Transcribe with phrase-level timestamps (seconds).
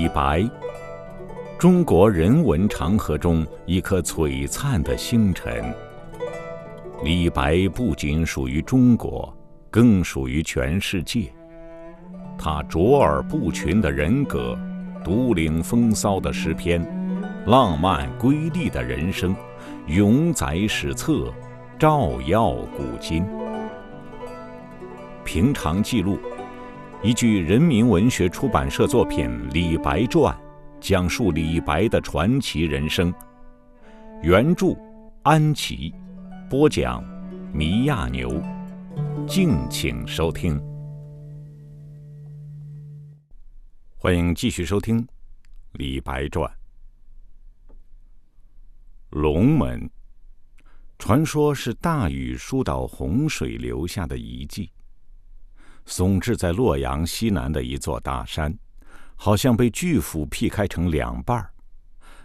[0.00, 0.48] 李白，
[1.58, 5.62] 中国人文长河中一颗璀璨的星辰。
[7.04, 9.30] 李白不仅属于中国，
[9.70, 11.30] 更属于全世界。
[12.38, 14.58] 他卓尔不群的人格，
[15.04, 16.82] 独领风骚的诗篇，
[17.44, 19.36] 浪漫瑰丽的人生，
[19.86, 21.30] 永载史册，
[21.78, 23.22] 照耀古今。
[25.26, 26.18] 平常记录。
[27.02, 30.36] 一句人民文学出版社作品《李白传》，
[30.82, 33.10] 讲述李白的传奇人生。
[34.22, 34.76] 原著
[35.22, 35.94] 安琪，
[36.50, 37.02] 播讲
[37.54, 38.30] 米亚牛。
[39.26, 40.60] 敬请收听。
[43.96, 45.02] 欢迎继续收听
[45.72, 46.46] 《李白传》。
[49.08, 49.88] 龙门，
[50.98, 54.70] 传说是大禹疏导洪水留下的遗迹。
[55.86, 58.56] 耸峙在洛阳西南的一座大山，
[59.16, 61.52] 好像被巨斧劈开成两半儿，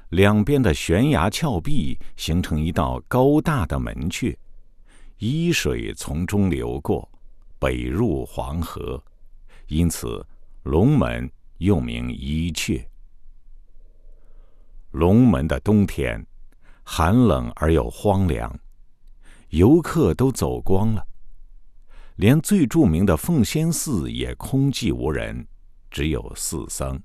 [0.09, 4.35] 两边的悬崖峭壁形成一道高大的门阙，
[5.19, 7.09] 沂水从中流过，
[7.57, 9.03] 北入黄河，
[9.67, 10.25] 因此
[10.63, 12.85] 龙门又名伊阙。
[14.91, 16.25] 龙门的冬天
[16.83, 18.58] 寒冷而又荒凉，
[19.49, 21.05] 游客都走光了。
[22.16, 25.45] 连最著名的奉先寺也空寂无人，
[25.91, 27.02] 只有寺僧。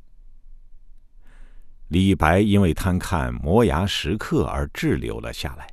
[1.89, 5.69] 李白因为贪看摩崖石刻而滞留了下来。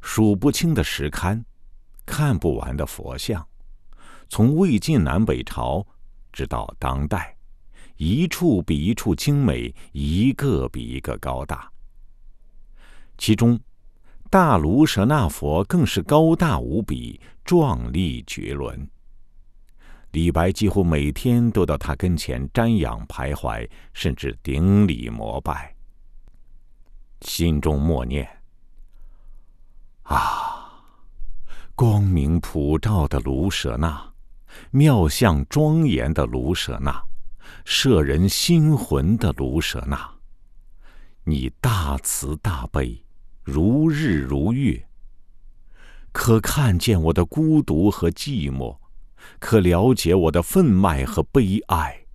[0.00, 1.42] 数不清的石龛，
[2.06, 3.44] 看不完的佛像，
[4.28, 5.84] 从魏晋南北朝
[6.32, 7.36] 直到当代，
[7.96, 11.68] 一处比一处精美，一个比一个高大。
[13.18, 13.58] 其中，
[14.34, 18.90] 大卢舍那佛更是高大无比，壮丽绝伦。
[20.10, 25.72] 李白几乎每天都到他跟前瞻仰徘徊，甚至顶礼膜拜，
[27.20, 28.28] 心中默念
[30.02, 30.82] ：“啊，
[31.76, 34.12] 光明普照的卢舍那，
[34.72, 37.00] 妙相庄严的卢舍那，
[37.64, 40.10] 摄人心魂的卢舍那，
[41.22, 43.00] 你大慈大悲。”
[43.44, 44.88] 如日如月，
[46.12, 48.78] 可看见我的孤独和寂寞，
[49.38, 52.06] 可了解我的愤懑和悲哀。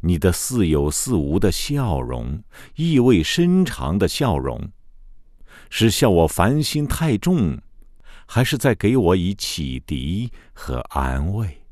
[0.00, 2.42] 你的似有似无的笑容，
[2.76, 4.72] 意味深长的笑容，
[5.68, 7.60] 是笑我烦心太重，
[8.24, 11.64] 还是在给我以启迪和安慰？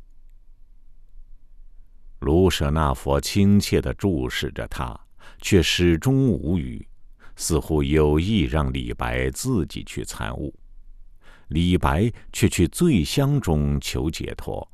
[2.19, 5.01] 卢舍那佛亲切的注视着他，
[5.41, 6.87] 却始终无语。
[7.37, 10.55] 似乎有意让李白自己去参悟，
[11.49, 14.67] 李白却去醉乡中求解脱。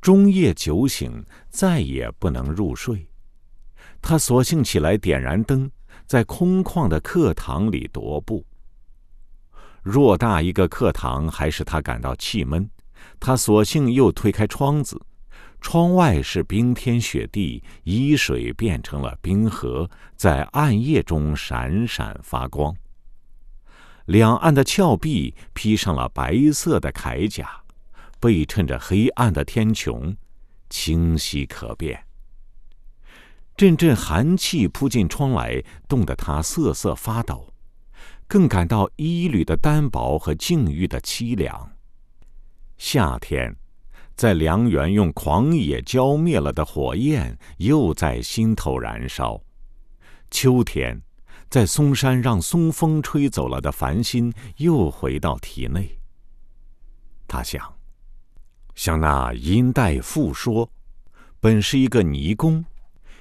[0.00, 3.08] 中夜酒醒，再也不能入睡，
[4.02, 5.70] 他索性起来点燃灯，
[6.04, 8.44] 在空旷的课堂里踱步。
[9.84, 12.68] 偌大一个课堂，还是他感到气闷，
[13.20, 15.00] 他索性又推开窗子。
[15.62, 22.76] 窗外是冰天雪地，沂水变成了冰河，在暗夜中闪闪发光。
[24.06, 27.62] 两岸的峭壁披上了白色的铠甲，
[28.18, 30.16] 背衬着黑暗的天穹，
[30.68, 32.04] 清晰可辨。
[33.56, 37.54] 阵阵寒气扑进窗来，冻得他瑟瑟发抖，
[38.26, 41.70] 更感到衣履的单薄和境遇的凄凉。
[42.76, 43.56] 夏天。
[44.22, 49.42] 在梁园用狂野浇灭了的火焰，又在心头燃烧；
[50.30, 51.02] 秋天，
[51.50, 55.98] 在嵩山让松风吹走了的烦心，又回到体内。
[57.26, 57.74] 他想，
[58.76, 60.70] 像那殷代复说，
[61.40, 62.64] 本是一个尼公，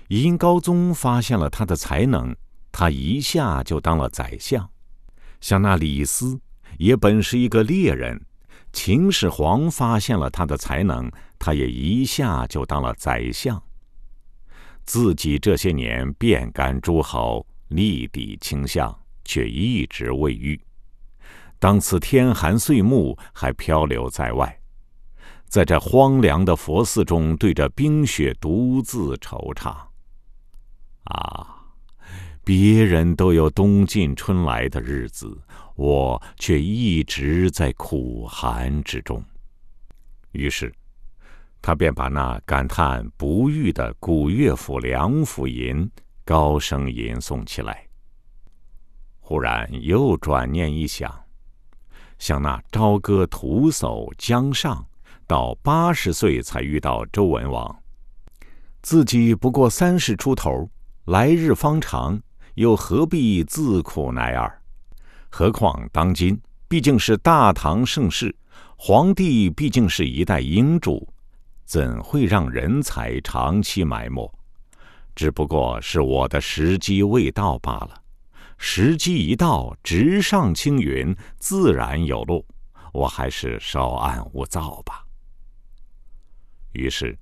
[0.07, 2.35] 殷高宗发现了他的才能，
[2.71, 4.67] 他一下就当了宰相；
[5.39, 6.39] 像那李斯，
[6.77, 8.23] 也本是一个猎人。
[8.73, 13.61] 秦始皇发现了他的才能，他也一下就当了宰相。
[14.85, 20.59] 自己这些年遍干诸侯，立地倾向，却一直未遇。
[21.59, 24.59] 当此天寒岁暮，还漂流在外，
[25.47, 29.90] 在这荒凉的佛寺中，对着冰雪独自惆怅。
[32.43, 35.39] 别人都有冬尽春来的日子，
[35.75, 39.23] 我却一直在苦寒之中。
[40.31, 40.73] 于是，
[41.61, 45.85] 他便把那感叹不遇的古乐府《梁甫吟》
[46.25, 47.85] 高声吟诵起来。
[49.19, 51.13] 忽然又转念一想，
[52.17, 54.83] 像那朝歌徒叟江上，
[55.27, 57.83] 到八十岁才遇到周文王，
[58.81, 60.69] 自己不过三十出头，
[61.05, 62.19] 来日方长，
[62.61, 64.61] 又何必自苦耐耳？
[65.31, 68.35] 何况当今毕竟是大唐盛世，
[68.77, 71.11] 皇帝毕竟是一代英主，
[71.65, 74.31] 怎会让人才长期埋没？
[75.15, 77.99] 只不过是我的时机未到罢了。
[78.59, 82.45] 时机一到，直上青云，自然有路。
[82.93, 85.03] 我还是稍安勿躁吧。
[86.73, 87.17] 于是。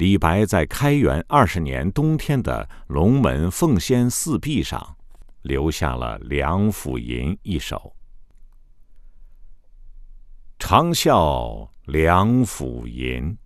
[0.00, 4.96] 李白在开元二十年冬天的龙门凤仙寺壁上，
[5.42, 7.94] 留下了《梁甫吟》一首。
[10.58, 13.36] 长啸梁甫吟，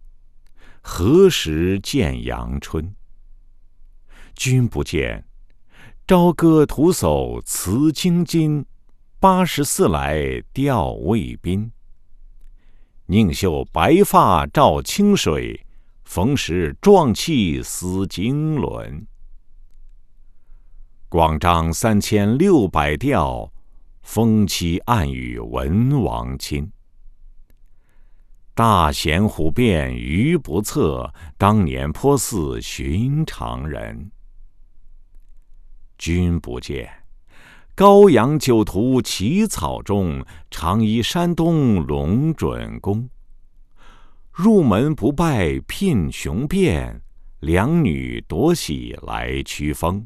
[0.81, 2.95] 何时见阳春？
[4.37, 5.25] 君不见，
[6.07, 8.65] 朝歌徒叟辞京津，
[9.19, 11.73] 八十四来吊渭滨。
[13.07, 15.61] 宁绣白发照清水。
[16.05, 19.07] 逢时壮气思经纶，
[21.09, 23.51] 广张三千六百调，
[24.03, 26.71] 风期暗语文王亲。
[28.55, 34.13] 大贤虎变愚不测，当年颇似寻常人。
[35.99, 36.89] 君不见，
[37.75, 43.09] 高阳酒徒起草中，常依山东龙准公。
[44.37, 47.01] 入门不拜聘雄辩，
[47.39, 50.05] 两女夺喜来驱风。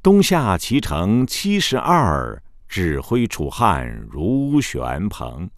[0.00, 5.50] 东夏齐城七十二，指挥楚汉如旋蓬。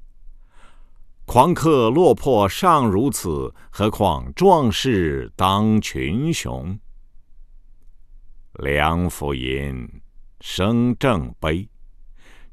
[1.26, 6.80] 狂客落魄尚如此，何况壮士当群雄？
[8.54, 9.86] 梁甫吟，
[10.40, 11.68] 声正悲。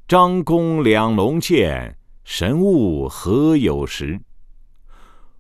[0.10, 4.20] 张公两龙剑，神物何有时？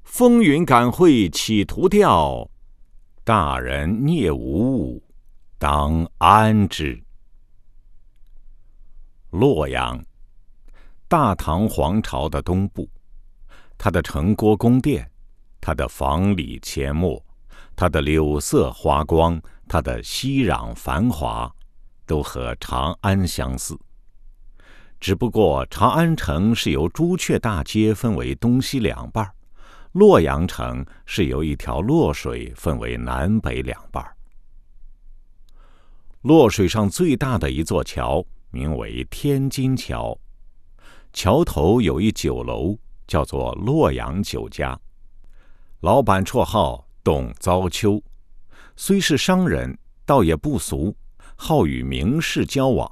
[0.07, 2.49] 风云感会起图调，
[3.25, 5.03] 大人孽无物，
[5.59, 6.99] 当安之。
[9.31, 10.01] 洛阳，
[11.09, 12.89] 大唐皇朝的东部，
[13.77, 15.07] 它的城郭宫殿，
[15.59, 17.23] 它的房里阡陌，
[17.75, 21.53] 它的柳色花光，它的熙攘繁华，
[22.07, 23.77] 都和长安相似。
[25.01, 29.33] 只不过长安城是由朱雀大街分为东西两半儿。
[29.97, 34.05] 洛阳城是由一条洛水分为南北两半。
[36.21, 40.15] 洛水上最大的一座桥名为天津桥，
[41.13, 42.77] 桥头有一酒楼，
[43.07, 44.79] 叫做洛阳酒家，
[45.79, 47.99] 老板绰号董糟秋，
[48.75, 50.95] 虽是商人，倒也不俗，
[51.35, 52.87] 好与名士交往，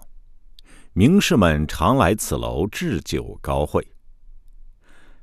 [0.94, 3.88] 名士们常来此楼置酒高会。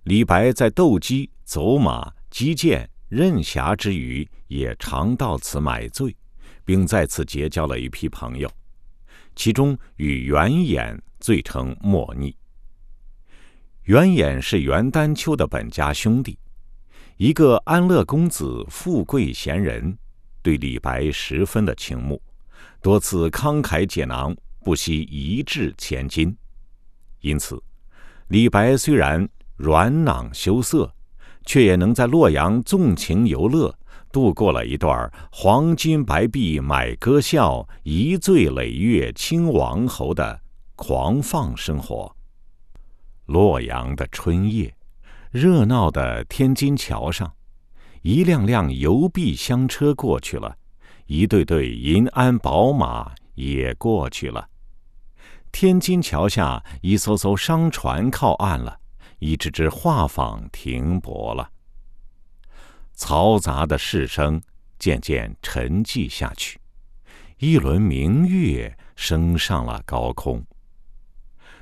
[0.04, 1.30] 李白在斗鸡。
[1.44, 6.16] 走马、击剑、任侠之余，也常到此买醉，
[6.64, 8.50] 并在此结交了一批朋友，
[9.36, 12.34] 其中与袁衍最成莫逆。
[13.82, 16.38] 袁衍是袁丹丘的本家兄弟，
[17.18, 19.98] 一个安乐公子、富贵闲人，
[20.40, 22.22] 对李白十分的倾慕，
[22.80, 24.34] 多次慷慨解囊，
[24.64, 26.34] 不惜一掷千金。
[27.20, 27.62] 因此，
[28.28, 30.92] 李白虽然软囊羞涩。
[31.44, 33.74] 却也能在洛阳纵情游乐，
[34.12, 40.40] 度过了一段黄金白璧买歌笑，一醉累月清王侯的
[40.76, 42.14] 狂放生活。
[43.26, 44.72] 洛阳的春夜，
[45.32, 47.32] 热闹的天津桥上，
[48.02, 50.56] 一辆辆邮币香车过去了，
[51.06, 54.48] 一对对银鞍宝马也过去了。
[55.50, 58.78] 天津桥下，一艘艘商船靠岸了。
[59.22, 61.48] 一只只画舫停泊了，
[62.96, 64.42] 嘈杂的市声
[64.80, 66.58] 渐渐沉寂下去，
[67.38, 70.44] 一轮明月升上了高空。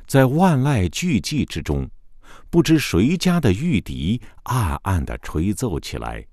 [0.07, 1.87] 在万籁俱寂之中，
[2.49, 6.25] 不知谁家的玉笛暗暗的吹奏起来，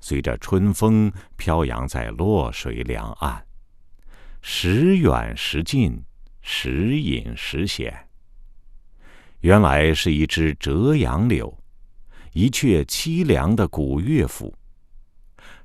[0.00, 3.44] 随着春风飘扬在洛水两岸，
[4.40, 6.00] 时远时近，
[6.42, 8.05] 时隐时显。
[9.46, 11.56] 原来是一只折杨柳，
[12.32, 14.52] 一阙凄凉的古乐府。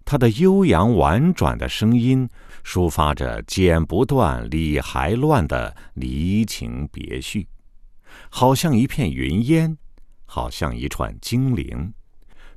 [0.06, 2.30] 它的悠扬婉转的声音，
[2.64, 7.48] 抒发着剪不断、理还乱的离情别绪，
[8.30, 9.76] 好像一片云烟，
[10.26, 11.92] 好像一串精灵，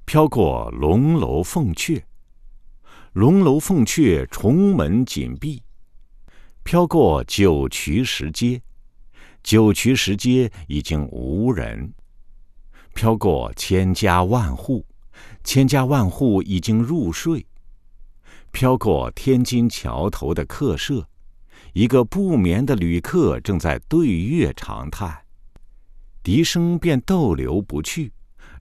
[0.04, 2.02] 飘过龙楼凤阙。
[3.14, 5.62] 龙楼凤阙重门紧闭，
[6.62, 8.61] 飘过九曲石阶。
[9.44, 11.92] 九曲石街已经无人，
[12.94, 14.86] 飘过千家万户，
[15.44, 17.46] 千家万户已经入睡。
[18.52, 21.06] 飘过天津桥头的客舍，
[21.74, 25.14] 一个不眠的旅客正在对月长叹，
[26.22, 28.10] 笛声便逗留不去，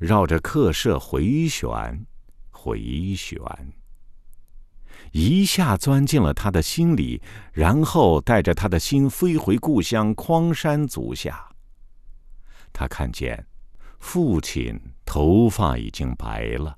[0.02, 2.06] 绕着客舍回旋，
[2.52, 3.40] 回旋，
[5.14, 7.22] 一下钻进了他的心里，
[7.54, 11.50] 然后带着他的心飞回故乡匡山足下。
[12.74, 13.46] 他看见
[14.00, 16.78] 父亲头发已经白了。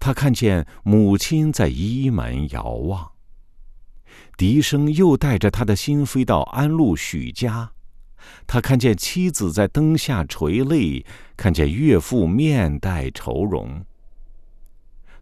[0.00, 3.12] 他看见母亲在衣门遥望。
[4.36, 7.70] 笛声又带着他的心飞到安陆许家，
[8.48, 11.06] 他看见妻子在灯下垂泪，
[11.36, 13.84] 看见岳父面带愁容。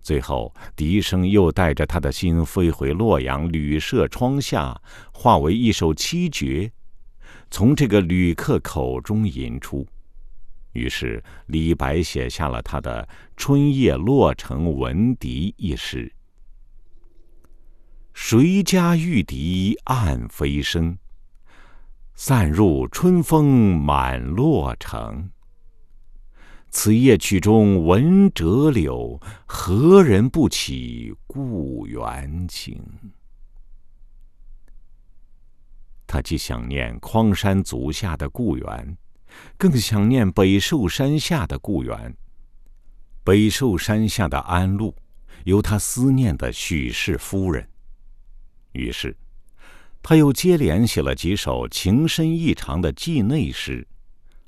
[0.02, 4.80] 最后，笛声又带着他的心飞回洛阳旅社窗下，
[5.12, 6.72] 化为一首七绝，
[7.50, 9.86] 从这个旅客口中吟出。
[10.72, 13.06] 于是，李白写下了他的
[13.36, 16.12] 《春夜洛城闻笛》一诗
[18.12, 20.98] ：“谁家玉笛暗飞声，
[22.14, 25.30] 散入春风满洛城。
[26.72, 32.82] 此夜曲中闻折柳，何人不起故园情？”
[36.08, 38.96] 他既想念匡山足下的故园。
[39.56, 42.14] 更想念北寿山下的故园。
[43.24, 44.94] 北寿山下的安陆，
[45.44, 47.66] 有他思念的许氏夫人。
[48.72, 49.16] 于是，
[50.02, 53.88] 他又接连写了几首情深意长的寄内诗。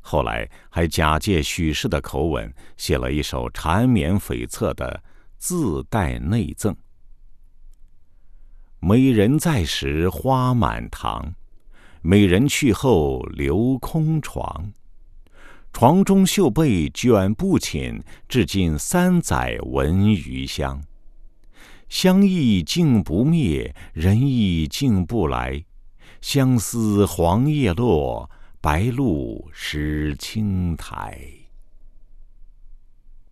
[0.06, 5.02] 后来，还假借许氏的口吻，写了一首缠绵悱恻的
[5.38, 6.76] 自带内赠
[8.80, 11.34] ：“美人在时花满堂。”
[12.06, 14.74] 美人去后留空床，
[15.72, 20.82] 床中绣被卷不寝，至今三载闻余香。
[21.88, 25.64] 香意竟不灭，人意竟不来。
[26.20, 28.28] 相思黄叶落，
[28.64, 31.20] 白露湿青苔。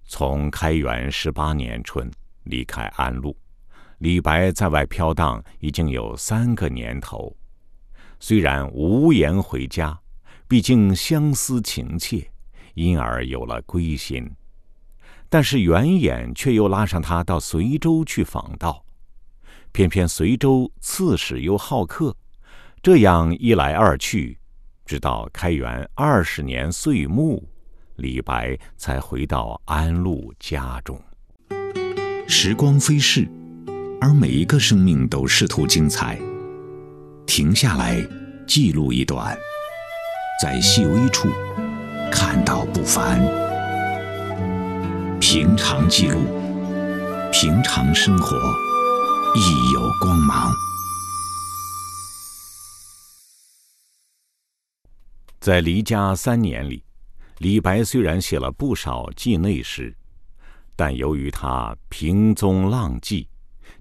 [0.04, 2.10] 从开元十八年春
[2.42, 3.34] 离开安陆，
[3.96, 7.34] 李白在外飘荡已经有三个年头。
[8.20, 9.98] 虽然无颜回家，
[10.46, 12.30] 毕竟相思情切，
[12.74, 14.30] 因而有了归心。
[15.30, 18.84] 但是袁衍却又拉上他到随州去访道，
[19.72, 22.14] 偏偏随州刺史又好客，
[22.82, 24.38] 这样一来二去，
[24.92, 27.42] 直到开元二十年岁暮，
[27.96, 31.00] 李白才回到安陆家中。
[32.28, 33.26] 时光飞逝，
[34.02, 36.20] 而每一个生命都试图精彩。
[37.24, 38.06] 停下来，
[38.46, 39.34] 记录一段，
[40.42, 41.30] 在细微处
[42.12, 43.18] 看到不凡。
[45.22, 46.20] 平常记录，
[47.32, 48.36] 平常生活
[49.36, 50.52] 亦有光芒。
[55.42, 56.84] 在离家三年里，
[57.38, 59.92] 李白虽然写了不少寄内诗，
[60.76, 63.26] 但由于他平踪浪迹，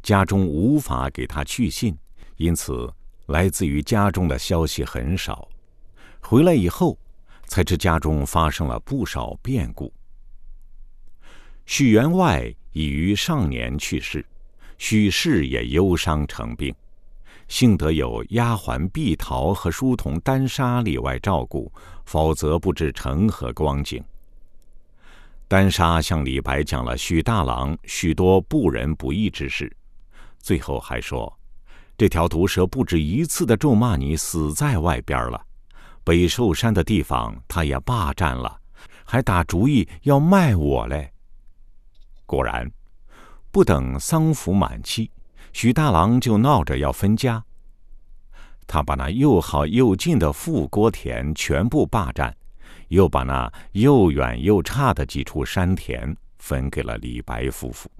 [0.02, 1.96] 家中无法给他去信，
[2.38, 2.92] 因此。
[3.28, 5.48] 来自于家中的消息很少，
[6.20, 6.98] 回来以后
[7.46, 9.94] 才知家中发生了不少变故。
[11.68, 14.26] 许员外已于上年去世，
[14.80, 16.74] 许氏也忧伤成病，
[17.52, 21.70] 幸得有丫鬟碧桃和书童丹莎里外照顾，
[22.06, 24.02] 否则不知成何光景。
[25.50, 29.70] 丹莎向李白讲了许大郎许多不仁不义之事，
[30.40, 31.38] 最后还说。
[31.98, 35.46] 这条毒蛇不止一次的咒骂你死在外边了，
[36.06, 38.62] 北寿山的地方他也霸占了，
[39.04, 41.12] 还打主意要卖我嘞。
[42.26, 42.72] 果然，
[43.52, 45.12] 不等丧服满期，
[45.54, 47.44] 许大郎就闹着要分家。
[48.68, 52.34] 他把那又好又近的富郭田全部霸占，
[52.88, 57.92] 又把那又远又差的几处山田分给了李白夫妇。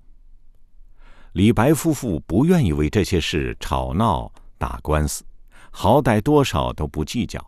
[1.34, 5.24] 李白夫妇不愿意为这些事吵闹打官司，
[5.72, 7.46] 好歹多少都不计较，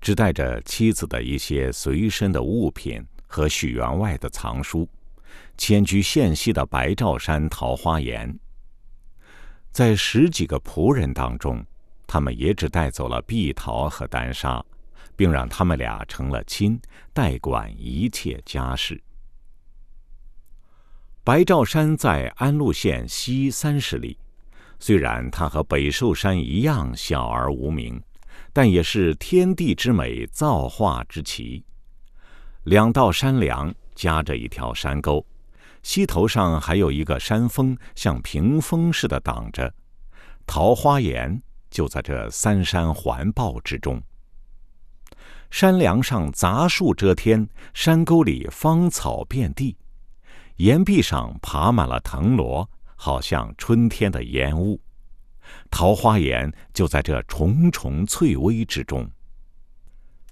[0.00, 4.88] 只带着妻子的一些随身的物品和许员外的藏书，
[5.56, 8.36] 迁居县西的白兆山桃花岩。
[9.76, 11.62] 在十几个仆人当中，
[12.06, 14.64] 他们也只带走了碧桃和丹砂，
[15.14, 16.80] 并让他们俩成了亲，
[17.12, 18.98] 代管一切家事。
[21.22, 24.18] 白兆山在安陆县西三十里，
[24.80, 28.02] 虽然它和北寿山一样小而无名，
[28.54, 31.62] 但也是天地之美，造化之奇。
[32.62, 35.22] 两道山梁夹着一条山沟，
[35.86, 39.72] 溪头上还有一个山峰，像屏风似的挡着，
[40.44, 41.40] 桃花岩
[41.70, 44.02] 就在这三山环抱之中。
[45.48, 49.76] 山梁上杂树遮天，山沟里芳草遍地，
[50.56, 54.80] 岩壁上爬满了藤萝，好像春天的烟雾。
[55.70, 59.08] 桃花岩就在这重重翠微之中。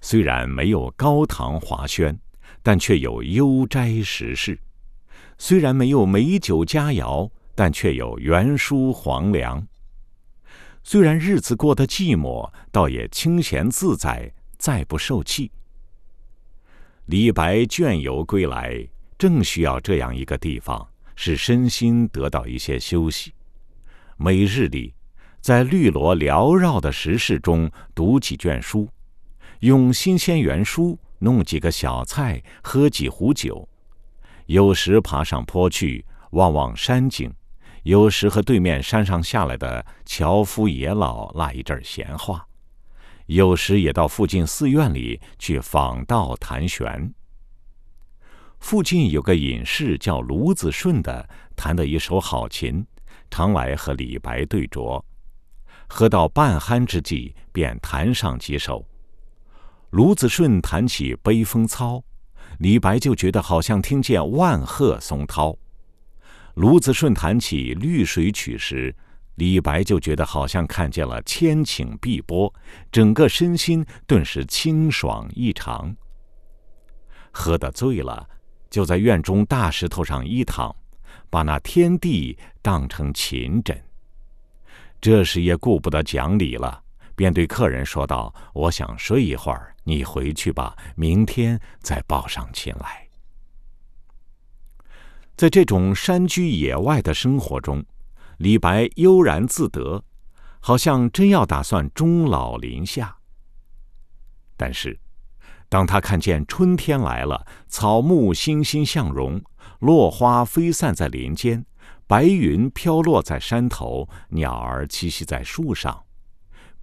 [0.01, 2.19] 虽然没有高堂华轩，
[2.61, 4.53] 但却有悠斋石室；
[5.37, 9.67] 虽然没有美酒佳肴，但却有园书黄粱。
[10.83, 15.51] 虽然日子过得寂寞，倒也清闲自在，再不受气。
[17.05, 18.87] 李白倦游归来，
[19.17, 23.33] 正需要这样一个地方，使身心得到一些休息。
[24.17, 24.93] 每日里，
[25.41, 28.87] 在绿萝缭绕的石室中读几卷书。
[29.59, 33.67] 用新鲜原书弄几个小菜，喝几壶酒，
[34.47, 37.31] 有时爬上坡去望望山景，
[37.83, 42.45] 有时和对面山上下来的樵夫野老拉一阵闲话，
[43.25, 47.13] 有时也到附近寺院里去访道谈玄。
[48.59, 52.85] 附近有个隐士叫卢子顺的，弹得一手好琴，
[53.29, 55.03] 常来和李白对酌，
[55.87, 58.85] 喝到半酣之际，便弹上几首。
[59.91, 61.95] 卢子顺弹起《悲风操》，
[62.59, 65.57] 李白就觉得好像听见万壑松涛；
[66.55, 68.95] 卢子顺弹起《绿水曲》时，
[69.35, 72.53] 李白就觉得好像看见了千顷碧波，
[72.91, 75.93] 整个身心顿时清爽异常。
[77.31, 78.29] 喝得醉了，
[78.69, 80.73] 就在院中大石头上一躺，
[81.29, 83.77] 把那天地当成琴枕。
[85.01, 86.84] 这时也顾不得讲理了。
[87.15, 93.07] 便对客人说道：“我想睡一会儿，你回去吧，明天再抱上琴来。”
[95.35, 97.83] 在这种山居野外的生活中，
[98.37, 100.03] 李白悠然自得，
[100.61, 103.17] 好像真要打算终老林下。
[104.55, 104.97] 但是，
[105.67, 109.41] 当他看见春天来了，草木欣欣向荣，
[109.79, 111.65] 落花飞散在林间，
[112.07, 116.04] 白云飘落在山头，鸟儿栖息在树上。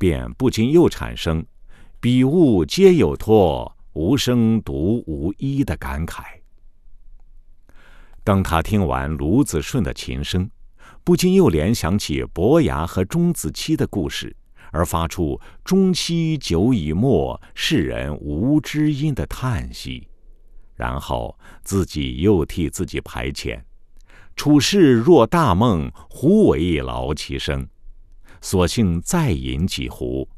[0.02, 1.46] 便不禁又产生
[2.02, 6.24] “比物皆有托，无声独无依”的感慨。
[8.24, 10.50] 当他听完卢子顺的琴声，
[11.04, 14.34] 不禁又联想起伯牙和钟子期的故事，
[14.72, 20.08] 而发出“终期久已没，世人无知音”的叹息，
[20.74, 23.62] 然后自己又替自己排遣
[24.34, 27.64] ：“处世若大梦，胡为劳其生？”
[28.42, 30.28] 索性再饮几壶，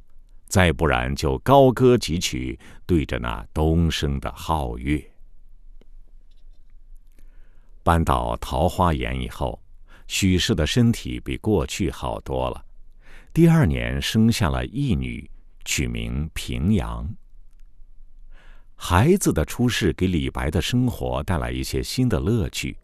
[0.47, 5.03] 再不然就高歌几曲，对着那东升的皓月。
[7.83, 9.61] 搬到桃花岩以后，
[10.07, 12.65] 许氏的身体比过去好多了。
[13.33, 15.29] 第二年生下了一女，
[15.65, 17.09] 取名平阳。
[18.77, 22.77] 孩子的出世给李白的生活带来一些新的乐趣，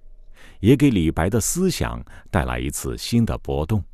[0.60, 3.84] 也给李白的思想带来一次新的波动。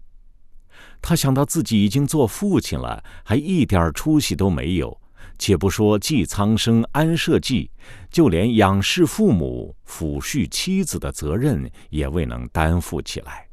[1.01, 5.01] 他想到自己已经做父亲了，还一点出息都没有。
[5.39, 7.71] 且不说济苍生、安社稷，
[8.11, 13.47] 就连养视父母、抚恤妻子的责任也未能担负起来。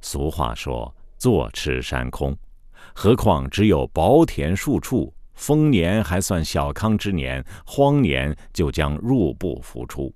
[0.00, 2.36] 俗话说“坐吃山空”，
[2.92, 10.12] 何况只有薄田数处，丰年还算小康之年，荒年就将入不敷出。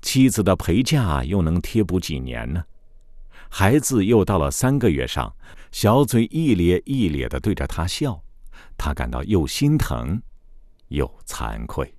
[0.00, 2.62] 妻子的陪嫁又能贴补几年呢？
[3.48, 5.34] 孩子又到了三个月上，
[5.72, 8.22] 小嘴一咧一咧的对着他笑，
[8.76, 10.20] 他感到又心疼，
[10.88, 11.92] 又惭愧。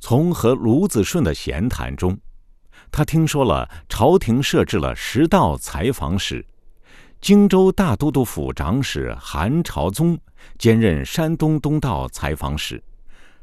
[0.00, 2.18] 从和卢子顺的闲谈中，
[2.90, 6.44] 他听说了朝廷设置了十道采访使，
[7.20, 10.18] 荆州大都督府长史韩朝宗
[10.58, 12.82] 兼任山东东道采访使，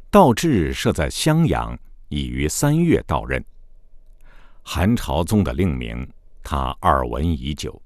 [0.09, 1.77] 道志设在襄阳，
[2.09, 3.43] 已于三月到任。
[4.69, 6.05] 韩朝宗的令名，
[6.43, 7.81] 他耳闻已久。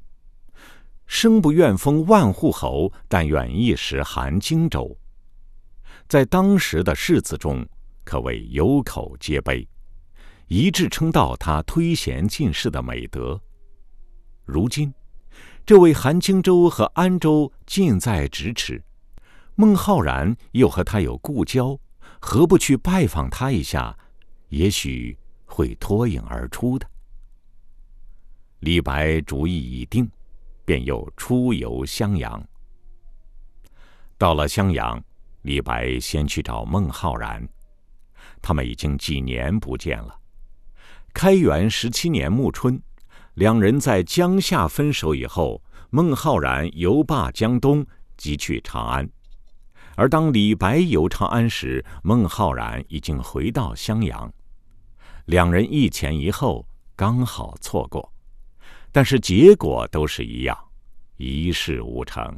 [1.06, 4.98] 生不愿封万户侯，但愿一时韩荆州。
[6.08, 7.64] 在当时的士子中，
[8.04, 9.70] 可谓有口皆碑，
[10.48, 13.40] 一致称道他推贤进士的美德。
[14.44, 14.92] 如今，
[15.64, 18.84] 这位韩荆州和安州近在咫尺，
[19.54, 21.78] 孟浩然又和他有故交，
[22.20, 23.96] 何不去拜访他一下？
[24.50, 25.16] 也许。
[25.52, 26.90] 会脱颖而出的。
[28.60, 30.10] 李白主意已定，
[30.64, 32.42] 便又出游襄阳。
[34.18, 35.04] 到了襄阳，
[35.42, 37.46] 李白先去找孟浩然。
[38.42, 40.18] 他们已经几年不见了。
[41.14, 42.82] 开元十七年暮春，
[43.34, 47.86] 两人在江夏分手以后，孟浩然游罢江东，
[48.16, 49.10] 即去长安。
[49.96, 54.32] 而当李白游长安时，孟浩然已经回到襄阳。
[55.32, 58.12] 两人一前一后，刚好错过，
[58.92, 60.58] 但是结果都是一样，
[61.16, 62.38] 一事无成。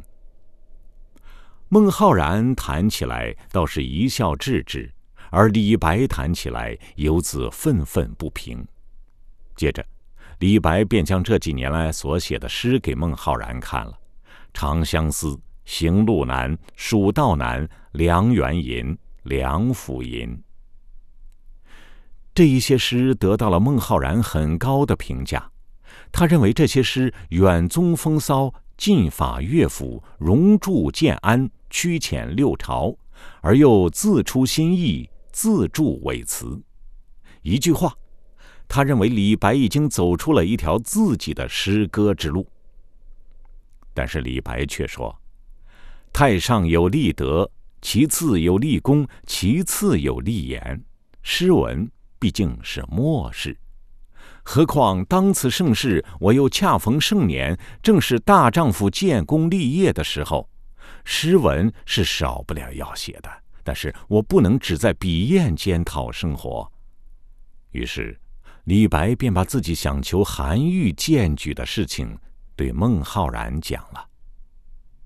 [1.70, 4.88] 孟浩然谈起来倒是一笑置之。
[5.32, 8.64] 而李白谈起来，犹自愤愤不平。
[9.56, 9.84] 接着，
[10.38, 13.92] 李白便将这几年来所写的诗给孟浩然看了，
[14.54, 15.30] 《长相思》
[15.66, 18.86] 《行路难》《蜀道难》《梁园吟》
[19.24, 20.30] 《梁甫吟》
[22.34, 25.52] 这一些诗得到了孟浩然很高的评价。
[26.12, 32.96] 他认为这些诗远宗风骚，近法乐府，融铸建安，驱遣六朝，
[33.42, 35.10] 而又自出新意。
[35.32, 36.62] 自助伪词，
[37.42, 37.92] 一句话，
[38.68, 42.48] 他认为李白已经走出了一条自己的诗歌之路。
[43.96, 45.20] 但是李白却说
[46.14, 47.50] ：“太上有立德，
[47.82, 50.86] 其次有立功，其次有立言。
[51.24, 51.90] 诗文
[52.24, 53.60] 毕竟是末世，
[54.46, 60.50] 何况当此盛世，我又恰逢盛年，正是大丈夫建功立业的时候，
[61.04, 63.30] 诗文是少不了要写的。”
[63.62, 66.72] 但是我不能只在笔砚间讨生活，
[67.72, 68.18] 于是
[68.64, 72.18] 李白便把自己想求韩愈荐举的事情
[72.56, 74.08] 对孟浩然讲了。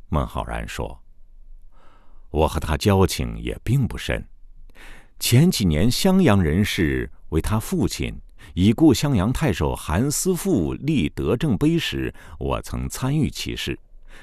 [0.09, 1.01] 孟浩然说
[2.29, 4.23] ：“我和他交情也并不深，
[5.19, 8.15] 前几年襄阳人士为他父亲
[8.53, 13.77] 已故襄阳太守韩思父立德政碑时，我曾参与其事，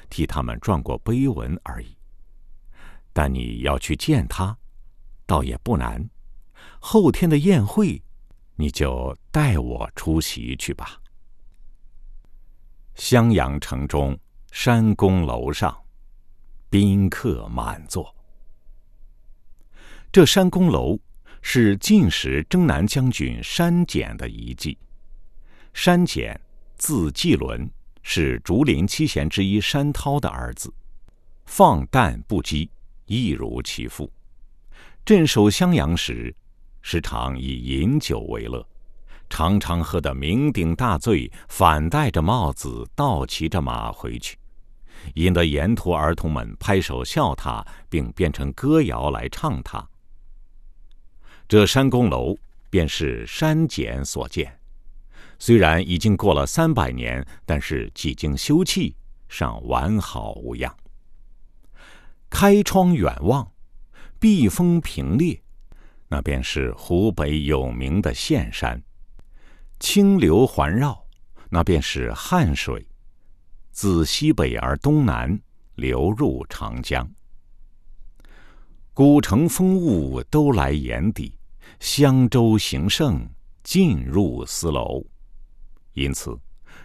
[0.09, 1.95] 替他们撰过碑文而已。”
[3.13, 4.57] 但你要去见他，
[5.25, 6.09] 倒也不难。
[6.79, 8.01] 后天的宴会，
[8.55, 10.99] 你就带我出席去吧。
[12.95, 14.17] 襄阳城中
[14.51, 15.77] 山宫楼上，
[16.69, 18.13] 宾客满座。
[20.15, 20.97] 这山宫楼
[21.41, 24.77] 是晋时征南将军山简的遗迹。
[25.73, 26.39] 山简
[26.77, 27.69] 字季伦，
[28.01, 30.73] 是竹林七贤之一山涛的儿子，
[31.47, 32.69] 放诞不羁。
[33.07, 34.09] 一如其父，
[35.03, 36.33] 镇守襄阳时，
[36.81, 38.65] 时常以饮酒为乐，
[39.29, 44.37] 常常喝得酩酊大醉，反戴着帽子，倒骑着马回去，
[45.15, 49.85] 引得沿途儿童们拍手笑他，并编成歌谣来唱他。
[51.47, 52.35] 这山宫楼
[52.71, 54.59] 便是山简所建，
[55.37, 58.93] 虽然已经过了三百年，但是几经修葺，
[59.29, 60.75] 尚完好无恙。
[62.31, 63.51] 开窗远望，
[64.19, 65.39] 避风平列，
[66.07, 68.79] 那便是湖北有名的岘山；
[69.79, 71.05] 清流环绕，
[71.49, 72.87] 那便是汉水，
[73.71, 75.39] 自西北而东南
[75.75, 77.07] 流入长江。
[78.95, 81.37] 古城风物都来眼底，
[81.81, 83.29] 襄州形胜
[83.61, 85.03] 尽入斯楼，
[85.91, 86.39] 因此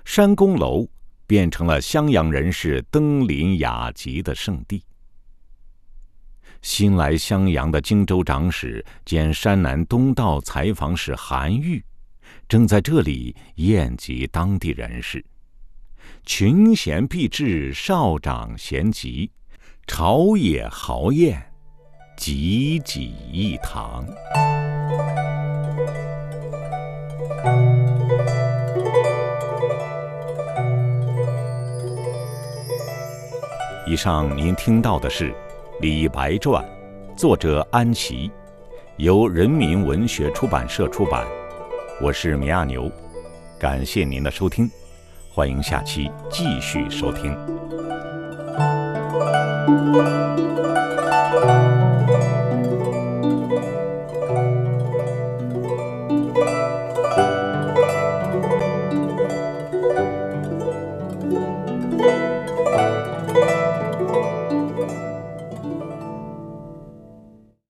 [0.05, 0.85] 山宫楼
[1.25, 4.83] 变成了襄阳人士登临雅集的圣地。
[6.63, 11.81] 新来襄阳的荆州长史兼山南东道采访使韩愈，
[12.49, 15.25] 正在这里宴集当地人士。
[16.27, 19.31] 群贤毕至，少长咸集，
[19.87, 21.50] 朝野豪宴，
[22.21, 24.05] 集济一堂。
[33.87, 35.31] 以上您听到的是。
[35.81, 36.63] 《李白传》，
[37.17, 38.31] 作者安琪，
[38.99, 41.25] 由人民文学出版社出版。
[42.03, 42.93] 我是米亚牛，
[43.59, 44.71] 感谢您的收听，
[45.33, 47.35] 欢迎下期继续收听。